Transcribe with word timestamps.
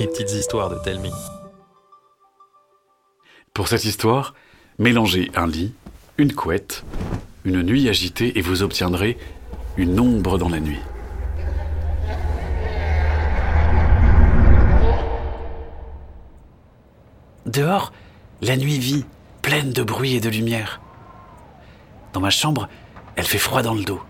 Les 0.00 0.06
petites 0.08 0.32
histoires 0.32 0.68
de 0.68 0.76
Telmi. 0.82 1.12
Pour 3.52 3.68
cette 3.68 3.84
histoire, 3.84 4.34
mélangez 4.78 5.30
un 5.36 5.46
lit, 5.46 5.72
une 6.18 6.32
couette, 6.32 6.84
une 7.44 7.62
nuit 7.62 7.88
agitée 7.88 8.36
et 8.36 8.42
vous 8.42 8.64
obtiendrez 8.64 9.16
une 9.76 10.00
ombre 10.00 10.38
dans 10.38 10.48
la 10.48 10.58
nuit. 10.58 10.80
Dehors, 17.46 17.92
la 18.42 18.56
nuit 18.56 18.78
vit, 18.80 19.04
pleine 19.42 19.72
de 19.72 19.84
bruit 19.84 20.16
et 20.16 20.20
de 20.20 20.30
lumière. 20.30 20.80
Dans 22.12 22.20
ma 22.20 22.30
chambre, 22.30 22.68
elle 23.14 23.26
fait 23.26 23.38
froid 23.38 23.62
dans 23.62 23.74
le 23.74 23.84
dos. 23.84 24.02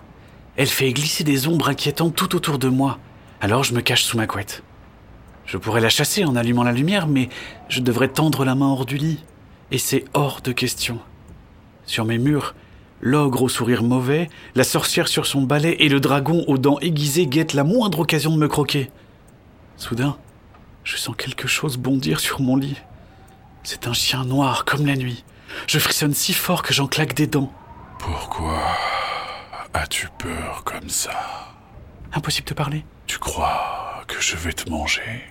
Elle 0.57 0.69
fait 0.69 0.93
glisser 0.95 1.25
des 1.25 1.49
ombres 1.49 1.69
inquiétantes 1.69 2.15
tout 2.15 2.35
autour 2.35 2.59
de 2.59 2.69
moi. 2.69 2.99
Alors 3.45 3.63
je 3.63 3.75
me 3.75 3.83
cache 3.83 4.05
sous 4.05 4.17
ma 4.17 4.27
couette. 4.27 4.63
Je 5.45 5.59
pourrais 5.59 5.83
la 5.83 5.91
chasser 5.91 6.25
en 6.25 6.35
allumant 6.35 6.63
la 6.63 6.73
lumière, 6.73 7.07
mais 7.07 7.29
je 7.69 7.81
devrais 7.81 8.09
tendre 8.09 8.43
la 8.47 8.55
main 8.55 8.69
hors 8.69 8.87
du 8.87 8.97
lit. 8.97 9.23
Et 9.71 9.77
c'est 9.77 10.07
hors 10.15 10.41
de 10.41 10.51
question. 10.51 10.99
Sur 11.85 12.07
mes 12.07 12.17
murs, 12.17 12.55
l'ogre 13.03 13.43
au 13.43 13.51
sourire 13.51 13.83
mauvais, 13.83 14.31
la 14.55 14.65
sorcière 14.65 15.09
sur 15.09 15.27
son 15.27 15.43
balai 15.43 15.77
et 15.81 15.91
le 15.91 16.01
dragon 16.01 16.43
aux 16.47 16.57
dents 16.57 16.79
aiguisées 16.81 17.27
guettent 17.27 17.53
la 17.53 17.65
moindre 17.65 18.01
occasion 18.01 18.31
de 18.31 18.39
me 18.39 18.49
croquer. 18.49 18.91
Soudain, 19.77 20.17
je 20.83 20.97
sens 20.97 21.15
quelque 21.15 21.47
chose 21.47 21.77
bondir 21.77 22.21
sur 22.21 22.41
mon 22.41 22.57
lit. 22.57 22.81
C'est 23.63 23.87
un 23.87 23.93
chien 23.93 24.25
noir 24.25 24.65
comme 24.65 24.87
la 24.87 24.97
nuit. 24.97 25.23
Je 25.67 25.79
frissonne 25.79 26.15
si 26.15 26.33
fort 26.33 26.63
que 26.63 26.73
j'en 26.73 26.87
claque 26.87 27.13
des 27.13 27.27
dents. 27.27 27.53
Pourquoi 27.99 28.59
as-tu 29.75 30.09
peur 30.19 30.63
comme 30.65 30.89
ça? 30.89 31.54
Impossible 32.15 32.49
de 32.49 32.55
parler. 32.55 32.85
Tu 33.07 33.19
crois 33.19 34.05
que 34.07 34.21
je 34.21 34.37
vais 34.37 34.53
te 34.53 34.71
manger? 34.71 35.23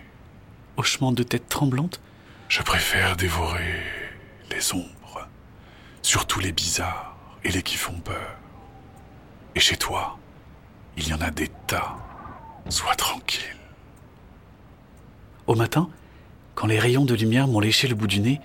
Hochement 0.77 1.11
de 1.11 1.23
tête 1.23 1.47
tremblante, 1.47 2.01
Je 2.49 2.61
préfère 2.61 3.15
dévorer 3.15 3.81
les 4.51 4.73
ombres, 4.73 5.27
surtout 6.01 6.39
les 6.39 6.51
bizarres 6.51 7.15
et 7.43 7.49
les 7.49 7.63
qui 7.63 7.77
font 7.77 7.99
peur. 7.99 8.37
Et 9.55 9.59
chez 9.59 9.77
toi, 9.77 10.19
il 10.97 11.07
y 11.07 11.13
en 11.13 11.21
a 11.21 11.31
des 11.31 11.49
tas. 11.67 11.95
Sois 12.69 12.95
tranquille. 12.95 13.57
Au 15.47 15.55
matin, 15.55 15.89
quand 16.53 16.67
les 16.67 16.79
rayons 16.79 17.05
de 17.05 17.15
lumière 17.15 17.47
m'ont 17.47 17.59
léché 17.59 17.87
le 17.87 17.95
bout 17.95 18.07
du 18.07 18.19
nez, 18.19 18.39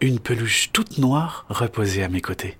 une 0.00 0.18
peluche 0.18 0.72
toute 0.72 0.98
noire 0.98 1.44
reposait 1.48 2.02
à 2.02 2.08
mes 2.08 2.20
côtés. 2.22 2.56